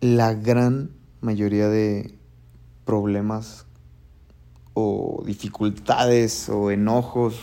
[0.00, 2.14] la gran mayoría de
[2.84, 3.66] problemas
[4.72, 7.38] o dificultades o enojos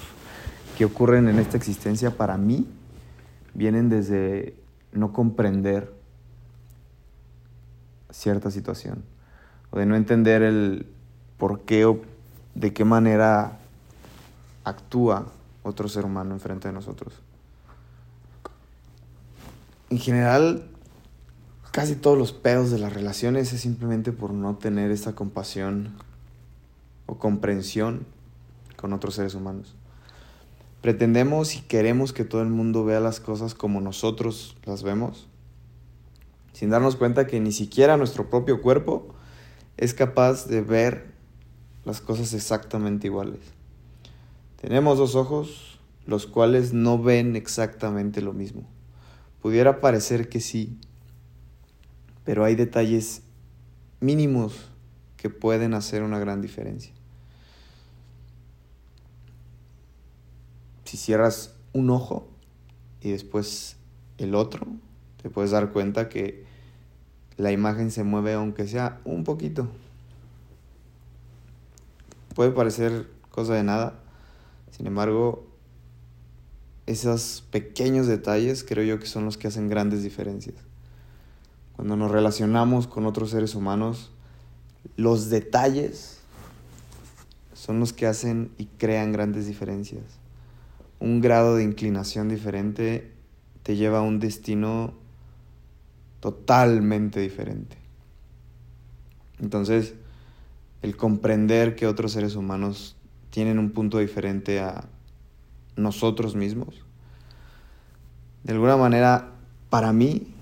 [0.77, 2.67] que ocurren en esta existencia para mí
[3.53, 4.55] vienen desde
[4.91, 5.93] no comprender
[8.09, 9.03] cierta situación
[9.69, 10.87] o de no entender el
[11.37, 12.01] por qué o
[12.55, 13.59] de qué manera
[14.63, 15.27] actúa
[15.61, 17.13] otro ser humano enfrente de nosotros.
[19.89, 20.69] En general,
[21.77, 25.93] casi todos los pedos de las relaciones es simplemente por no tener esa compasión
[27.05, 28.07] o comprensión
[28.77, 29.75] con otros seres humanos.
[30.81, 35.27] Pretendemos y queremos que todo el mundo vea las cosas como nosotros las vemos,
[36.51, 39.13] sin darnos cuenta que ni siquiera nuestro propio cuerpo
[39.77, 41.11] es capaz de ver
[41.85, 43.41] las cosas exactamente iguales.
[44.59, 48.67] Tenemos dos ojos, los cuales no ven exactamente lo mismo.
[49.43, 50.79] Pudiera parecer que sí,
[52.27, 53.21] pero hay detalles
[54.01, 54.69] mínimos
[55.15, 56.91] que pueden hacer una gran diferencia.
[60.83, 62.27] Si cierras un ojo
[62.99, 63.77] y después
[64.17, 64.67] el otro,
[65.21, 66.43] te puedes dar cuenta que
[67.37, 69.69] la imagen se mueve aunque sea un poquito.
[72.35, 74.01] Puede parecer cosa de nada,
[74.71, 75.47] sin embargo,
[76.87, 80.66] esos pequeños detalles creo yo que son los que hacen grandes diferencias.
[81.77, 84.11] Cuando nos relacionamos con otros seres humanos,
[84.95, 86.19] los detalles
[87.53, 90.03] son los que hacen y crean grandes diferencias.
[90.99, 93.13] Un grado de inclinación diferente
[93.61, 94.95] te lleva a un destino
[96.19, 97.77] totalmente diferente.
[99.39, 99.93] Entonces,
[100.81, 102.95] el comprender que otros seres humanos
[103.29, 104.89] tienen un punto diferente a
[105.75, 106.83] nosotros mismos,
[108.43, 109.33] de alguna manera,
[109.69, 110.33] para mí,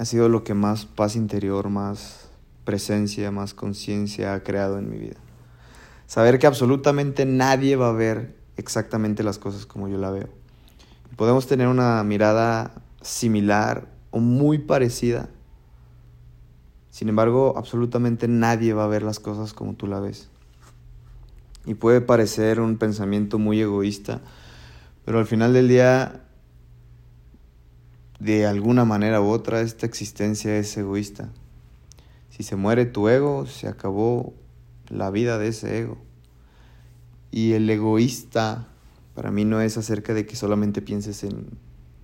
[0.00, 2.30] ha sido lo que más paz interior, más
[2.64, 5.18] presencia, más conciencia ha creado en mi vida.
[6.06, 10.30] Saber que absolutamente nadie va a ver exactamente las cosas como yo la veo.
[11.16, 15.28] Podemos tener una mirada similar o muy parecida.
[16.88, 20.30] Sin embargo, absolutamente nadie va a ver las cosas como tú la ves.
[21.66, 24.22] Y puede parecer un pensamiento muy egoísta,
[25.04, 26.22] pero al final del día
[28.20, 31.30] de alguna manera u otra esta existencia es egoísta.
[32.28, 34.34] Si se muere tu ego, se acabó
[34.88, 35.98] la vida de ese ego.
[37.30, 38.68] Y el egoísta
[39.14, 41.46] para mí no es acerca de que solamente pienses en,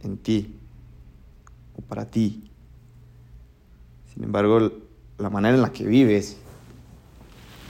[0.02, 0.56] en ti
[1.76, 2.50] o para ti.
[4.12, 4.72] Sin embargo,
[5.18, 6.38] la manera en la que vives,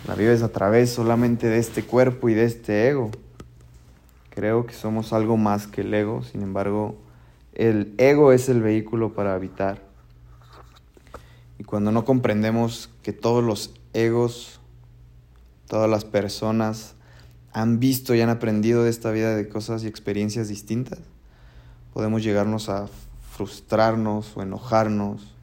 [0.07, 3.11] la vives a través solamente de este cuerpo y de este ego.
[4.31, 6.97] Creo que somos algo más que el ego, sin embargo,
[7.57, 9.83] el ego es el vehículo para habitar.
[11.59, 14.61] Y cuando no comprendemos que todos los egos,
[15.67, 16.97] todas las personas
[17.53, 20.99] han visto y han aprendido de esta vida de cosas y experiencias distintas,
[21.95, 22.89] podemos llegarnos a
[23.33, 25.35] frustrarnos o enojarnos.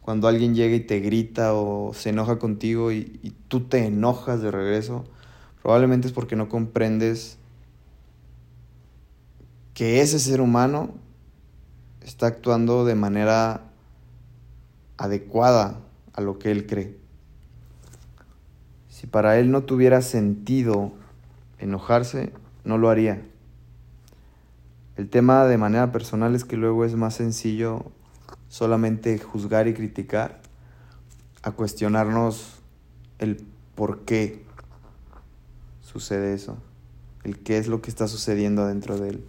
[0.00, 4.40] Cuando alguien llega y te grita o se enoja contigo y, y tú te enojas
[4.40, 5.04] de regreso,
[5.60, 7.36] probablemente es porque no comprendes
[9.74, 10.94] que ese ser humano
[12.02, 13.62] está actuando de manera
[14.96, 15.80] adecuada
[16.12, 16.96] a lo que él cree.
[18.88, 20.92] Si para él no tuviera sentido
[21.58, 22.32] enojarse,
[22.64, 23.22] no lo haría.
[24.96, 27.90] El tema de manera personal es que luego es más sencillo
[28.48, 30.40] solamente juzgar y criticar
[31.42, 32.60] a cuestionarnos
[33.18, 33.42] el
[33.74, 34.44] por qué
[35.80, 36.58] sucede eso,
[37.24, 39.24] el qué es lo que está sucediendo dentro de él.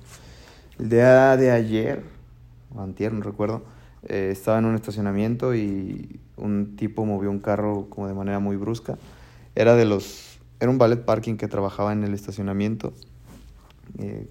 [0.78, 2.04] El día de ayer
[2.76, 3.64] o antier, no recuerdo,
[4.08, 8.56] eh, estaba en un estacionamiento y un tipo movió un carro como de manera muy
[8.56, 8.98] brusca.
[9.56, 12.94] Era de los, era un ballet parking que trabajaba en el estacionamiento.
[14.00, 14.28] Eh,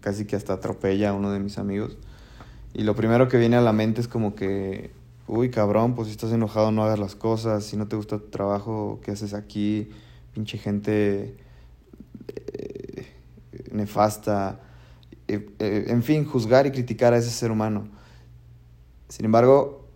[0.00, 1.98] casi que hasta atropella a uno de mis amigos.
[2.74, 4.92] Y lo primero que viene a la mente es como que,
[5.26, 8.28] uy, cabrón, pues si estás enojado no hagas las cosas, si no te gusta tu
[8.28, 9.90] trabajo, ¿qué haces aquí?
[10.32, 11.36] Pinche gente
[12.28, 13.06] eh,
[13.72, 14.60] nefasta.
[15.32, 17.88] Eh, eh, en fin, juzgar y criticar a ese ser humano.
[19.08, 19.88] Sin embargo,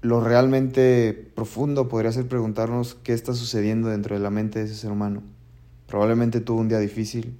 [0.00, 4.76] lo realmente profundo podría ser preguntarnos qué está sucediendo dentro de la mente de ese
[4.76, 5.24] ser humano.
[5.88, 7.36] Probablemente tuvo un día difícil,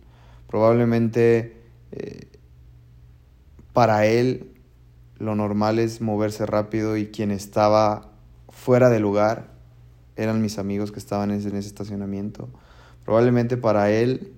[0.49, 1.57] probablemente
[1.93, 2.27] eh,
[3.73, 4.53] para él
[5.19, 8.11] lo normal es moverse rápido y quien estaba
[8.49, 9.55] fuera de lugar
[10.17, 12.49] eran mis amigos que estaban en ese estacionamiento.
[13.05, 14.33] Probablemente para él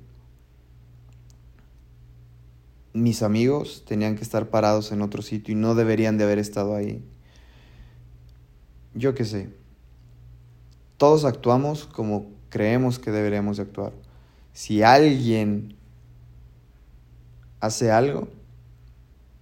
[2.93, 6.75] mis amigos tenían que estar parados en otro sitio y no deberían de haber estado
[6.75, 7.05] ahí.
[8.94, 9.50] yo qué sé,
[10.96, 13.93] todos actuamos como creemos que deberíamos de actuar.
[14.52, 15.76] Si alguien
[17.61, 18.29] hace algo,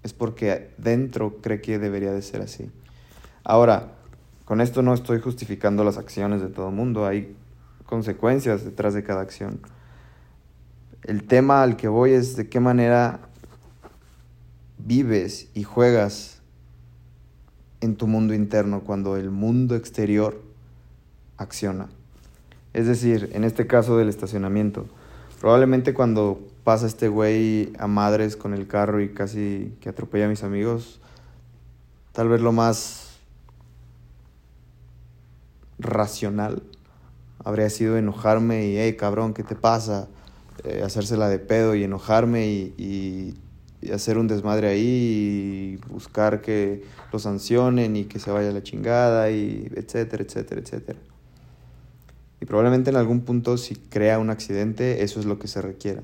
[0.02, 2.70] es porque dentro cree que debería de ser así.
[3.42, 3.92] Ahora,
[4.44, 7.34] con esto no estoy justificando las acciones de todo el mundo, hay
[7.86, 9.60] consecuencias detrás de cada acción.
[11.02, 13.20] El tema al que voy es de qué manera
[14.86, 16.40] vives y juegas
[17.80, 20.40] en tu mundo interno cuando el mundo exterior
[21.36, 21.88] acciona.
[22.72, 24.86] Es decir, en este caso del estacionamiento,
[25.40, 30.28] probablemente cuando pasa este güey a madres con el carro y casi que atropella a
[30.28, 31.00] mis amigos,
[32.12, 33.18] tal vez lo más
[35.78, 36.62] racional
[37.44, 40.08] habría sido enojarme y, hey, cabrón, ¿qué te pasa?
[40.64, 43.34] Eh, hacérsela de pedo y enojarme y y
[43.92, 49.30] hacer un desmadre ahí y buscar que lo sancionen y que se vaya la chingada
[49.30, 50.98] y etcétera, etcétera, etcétera.
[52.40, 56.02] Y probablemente en algún punto si crea un accidente, eso es lo que se requiera.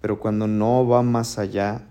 [0.00, 1.86] Pero cuando no va más allá,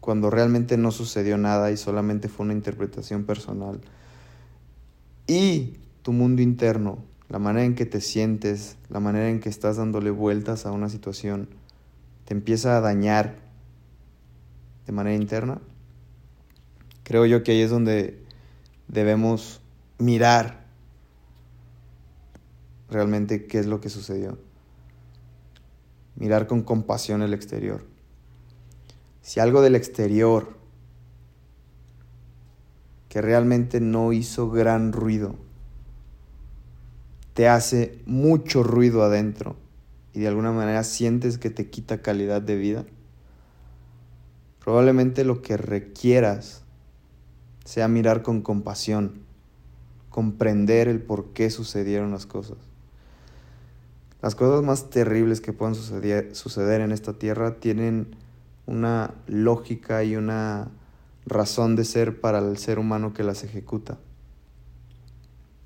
[0.00, 3.80] cuando realmente no sucedió nada y solamente fue una interpretación personal,
[5.26, 6.98] y tu mundo interno
[7.34, 10.88] la manera en que te sientes, la manera en que estás dándole vueltas a una
[10.88, 11.48] situación,
[12.26, 13.40] te empieza a dañar
[14.86, 15.60] de manera interna,
[17.02, 18.22] creo yo que ahí es donde
[18.86, 19.60] debemos
[19.98, 20.64] mirar
[22.88, 24.38] realmente qué es lo que sucedió.
[26.14, 27.84] Mirar con compasión el exterior.
[29.22, 30.56] Si algo del exterior
[33.08, 35.34] que realmente no hizo gran ruido,
[37.34, 39.56] te hace mucho ruido adentro
[40.12, 42.84] y de alguna manera sientes que te quita calidad de vida,
[44.60, 46.62] probablemente lo que requieras
[47.64, 49.22] sea mirar con compasión,
[50.10, 52.58] comprender el por qué sucedieron las cosas.
[54.22, 58.16] Las cosas más terribles que puedan suceder, suceder en esta tierra tienen
[58.66, 60.68] una lógica y una
[61.26, 63.98] razón de ser para el ser humano que las ejecuta.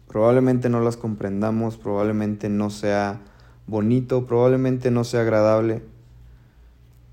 [0.08, 3.20] Probablemente no las comprendamos, probablemente no sea
[3.66, 5.82] bonito, probablemente no sea agradable,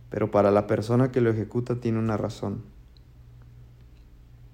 [0.10, 2.64] pero para la persona que lo ejecuta tiene una razón.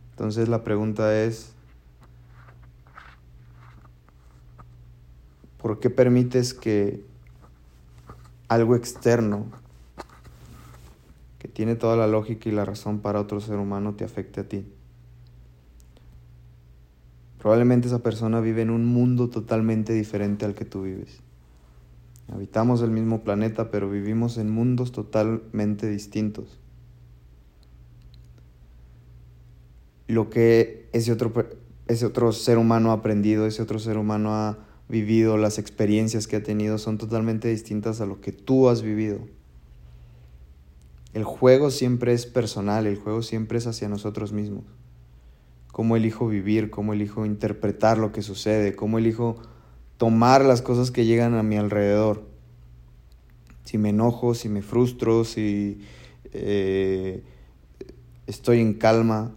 [0.10, 1.54] Entonces la pregunta es,
[5.62, 7.06] ¿por qué permites que
[8.48, 9.46] algo externo,
[11.38, 14.50] que tiene toda la lógica y la razón para otro ser humano, te afecte a
[14.50, 14.66] ti?
[17.42, 21.22] Probablemente esa persona vive en un mundo totalmente diferente al que tú vives.
[22.32, 26.60] Habitamos el mismo planeta, pero vivimos en mundos totalmente distintos.
[30.08, 31.34] Lo que ese otro,
[31.88, 36.36] ese otro ser humano ha aprendido, ese otro ser humano ha vivido, las experiencias que
[36.36, 39.18] ha tenido son totalmente distintas a lo que tú has vivido.
[41.16, 44.66] El juego siempre es personal, el juego siempre es hacia nosotros mismos
[45.72, 49.38] cómo elijo vivir, cómo elijo interpretar lo que sucede, cómo elijo
[49.98, 52.24] tomar las cosas que llegan a mi alrededor.
[53.64, 55.82] Si me enojo, si me frustro, si
[56.34, 57.24] eh,
[58.28, 59.34] estoy en calma.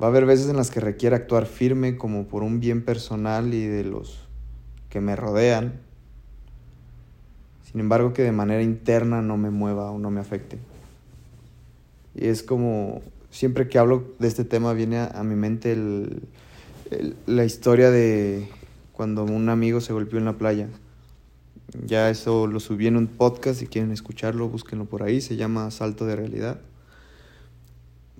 [0.00, 3.54] Va a haber veces en las que requiere actuar firme como por un bien personal
[3.54, 4.28] y de los
[4.90, 5.80] que me rodean.
[7.70, 10.58] Sin embargo, que de manera interna no me mueva o no me afecte.
[12.14, 13.02] Y es como
[13.34, 15.76] siempre que hablo de este tema viene a, mi mente
[17.26, 18.48] la historia de
[18.92, 20.68] cuando un amigo se golpeó en la playa.
[21.84, 25.72] Ya eso lo subí en un podcast, si quieren escucharlo, búsquenlo por ahí, se llama
[25.72, 26.60] Salto de Realidad.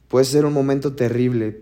[0.08, 1.60] Puede ser un momento terrible,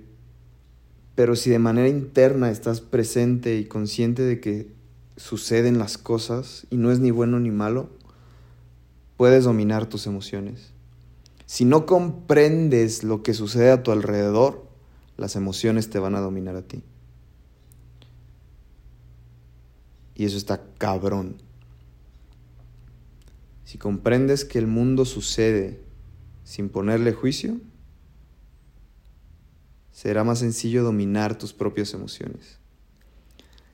[1.14, 4.72] pero si de manera interna estás presente y consciente de que
[5.18, 7.90] suceden las cosas y no es ni bueno ni malo,
[9.18, 10.72] puedes dominar tus emociones.
[11.52, 14.66] Si no comprendes lo que sucede a tu alrededor,
[15.18, 16.82] las emociones te van a dominar a ti.
[20.14, 21.42] Y eso está cabrón.
[23.66, 25.84] Si comprendes que el mundo sucede
[26.42, 27.60] sin ponerle juicio,
[29.90, 32.60] será más sencillo dominar tus propias emociones.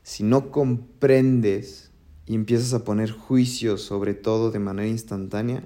[0.02, 1.92] Si no comprendes
[2.26, 5.62] y empiezas a poner juicio sobre todo de manera instantánea,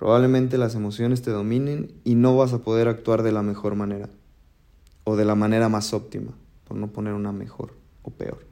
[0.00, 4.08] Probablemente las emociones te dominen y no vas a poder actuar de la mejor manera
[5.04, 6.32] o de la manera más óptima,
[6.66, 8.46] por no poner una mejor o peor.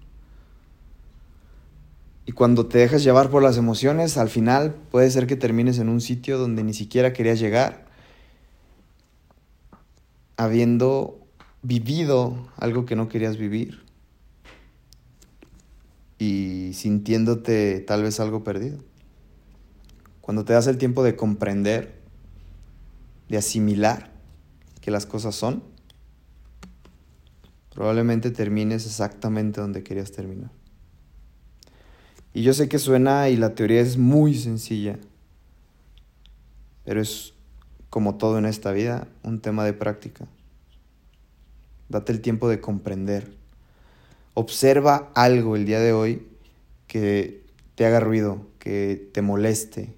[2.27, 5.89] Y cuando te dejas llevar por las emociones, al final puede ser que termines en
[5.89, 7.87] un sitio donde ni siquiera querías llegar,
[10.37, 11.19] habiendo
[11.63, 13.87] vivido algo que no querías vivir
[16.19, 18.81] y sintiéndote tal vez algo perdido.
[20.29, 21.95] Cuando te das el tiempo de comprender,
[23.31, 24.11] de asimilar
[24.83, 25.63] que las cosas son,
[27.73, 30.51] probablemente termines exactamente donde querías terminar.
[32.35, 34.99] Y yo sé que suena y la teoría es muy sencilla,
[36.85, 37.33] pero es
[37.89, 40.27] como todo en esta vida, un tema de práctica.
[41.89, 43.33] Date el tiempo de comprender.
[44.35, 46.29] Observa algo el día de hoy
[46.87, 49.97] que te haga ruido, que te moleste.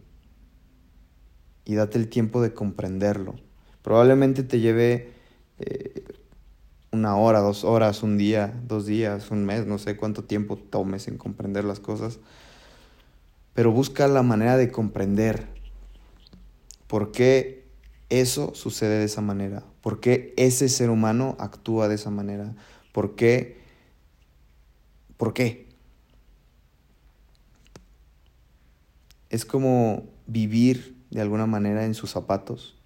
[1.64, 3.36] Y date el tiempo de comprenderlo.
[3.82, 5.12] Probablemente te lleve
[5.58, 6.04] eh,
[6.92, 11.08] una hora, dos horas, un día, dos días, un mes, no sé cuánto tiempo tomes
[11.08, 12.18] en comprender las cosas.
[13.54, 15.46] Pero busca la manera de comprender
[16.86, 17.64] por qué
[18.08, 22.54] eso sucede de esa manera, por qué ese ser humano actúa de esa manera,
[22.92, 23.60] por qué,
[25.16, 25.68] por qué.
[29.30, 32.76] Es como vivir de alguna manera en sus zapatos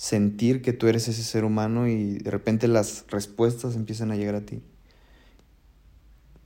[0.00, 4.34] sentir que tú eres ese ser humano y de repente las respuestas empiezan a llegar
[4.34, 4.62] a ti.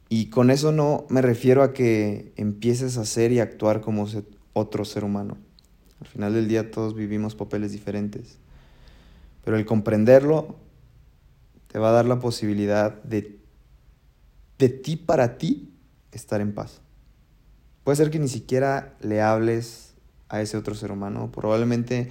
[0.09, 4.09] Y con eso no me refiero a que empieces a ser y actuar como
[4.55, 5.39] otro ser humano.
[6.01, 8.39] Al final del día todos vivimos papeles diferentes.
[9.45, 10.57] Pero el comprenderlo
[11.69, 13.39] te va a dar la posibilidad de,
[14.59, 15.73] de ti para ti
[16.11, 16.81] estar en paz.
[17.85, 19.94] Puede ser que ni siquiera le hables
[20.29, 21.31] a ese otro ser humano.
[21.33, 22.11] Probablemente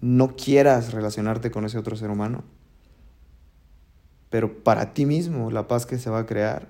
[0.00, 2.44] no quieras relacionarte con ese otro ser humano.
[4.30, 6.68] Pero para ti mismo la paz que se va a crear,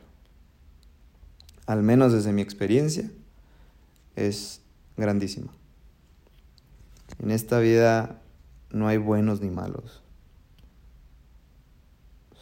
[1.66, 3.10] al menos desde mi experiencia,
[4.16, 4.60] es
[4.96, 5.52] grandísima.
[7.18, 8.20] En esta vida
[8.70, 10.02] no hay buenos ni malos.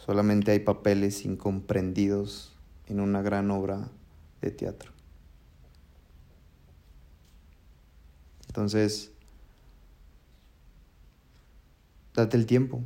[0.05, 2.53] Solamente hay papeles incomprendidos
[2.87, 3.89] en una gran obra
[4.41, 4.91] de teatro.
[8.51, 9.11] Entonces,
[12.13, 12.81] Date el tiempo.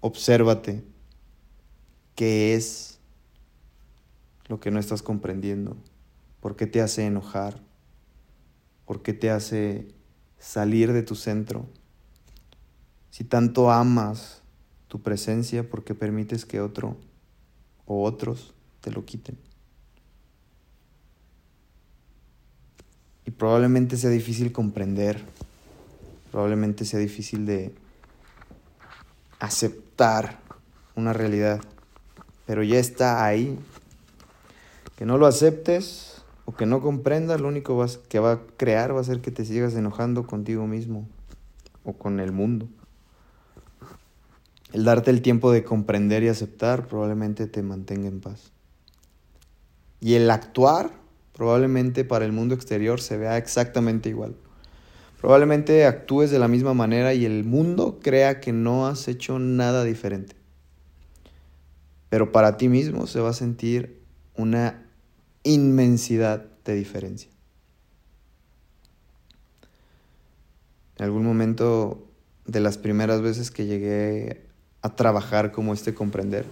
[0.00, 0.84] Obsérvate.
[2.14, 2.98] ¿Qué es
[4.48, 5.76] lo que no estás comprendiendo?
[6.40, 7.58] ¿Por qué te hace enojar?
[8.84, 9.88] ¿Por qué te hace
[10.38, 11.66] salir de tu centro?
[13.10, 14.42] Si tanto amas
[14.88, 16.98] tu presencia, ¿por qué permites que otro
[17.86, 18.52] o otros
[18.82, 19.38] te lo quiten?
[23.36, 25.22] Probablemente sea difícil comprender,
[26.30, 27.72] probablemente sea difícil de
[29.38, 30.38] aceptar
[30.94, 31.60] una realidad,
[32.46, 33.58] pero ya está ahí.
[34.96, 39.00] Que no lo aceptes o que no comprendas, lo único que va a crear va
[39.00, 41.08] a ser que te sigas enojando contigo mismo
[41.84, 42.68] o con el mundo.
[44.72, 48.52] El darte el tiempo de comprender y aceptar probablemente te mantenga en paz.
[50.00, 50.92] Y el actuar
[51.32, 54.36] probablemente para el mundo exterior se vea exactamente igual.
[55.20, 59.84] Probablemente actúes de la misma manera y el mundo crea que no has hecho nada
[59.84, 60.34] diferente.
[62.08, 64.00] Pero para ti mismo se va a sentir
[64.34, 64.86] una
[65.42, 67.30] inmensidad de diferencia.
[70.96, 72.06] En algún momento
[72.46, 74.46] de las primeras veces que llegué
[74.82, 76.44] a trabajar como este comprender,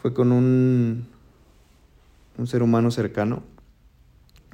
[0.00, 1.08] fue con un,
[2.38, 3.42] un ser humano cercano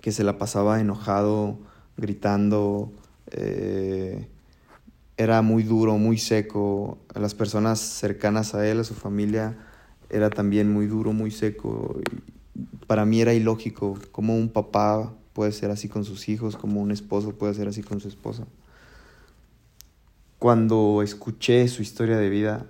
[0.00, 1.58] que se la pasaba enojado,
[1.96, 2.92] gritando,
[3.30, 4.28] eh,
[5.16, 6.98] era muy duro, muy seco.
[7.14, 9.56] A las personas cercanas a él, a su familia,
[10.10, 12.00] era también muy duro, muy seco.
[12.86, 16.90] para mí era ilógico cómo un papá puede ser así con sus hijos, como un
[16.90, 18.46] esposo puede ser así con su esposa.
[20.38, 22.66] Cuando escuché su historia de vida,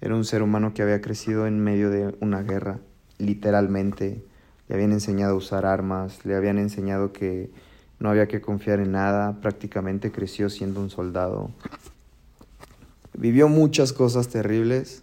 [0.00, 2.80] era un ser humano que había crecido en medio de una guerra,
[3.18, 4.24] literalmente.
[4.68, 7.50] Le habían enseñado a usar armas, le habían enseñado que
[7.98, 11.50] no había que confiar en nada, prácticamente creció siendo un soldado.
[13.14, 15.02] Vivió muchas cosas terribles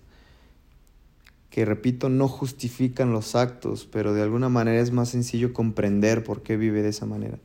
[1.49, 6.43] que, repito, no justifican los actos, pero de alguna manera es más sencillo comprender por
[6.43, 7.39] qué vive de esa manera.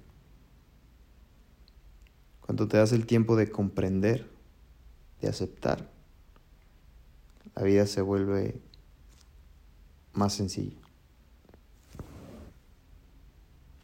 [2.41, 4.27] Cuando te das el tiempo de comprender,
[5.21, 5.91] de aceptar,
[7.55, 8.61] la vida se vuelve
[10.19, 10.78] más sencilla.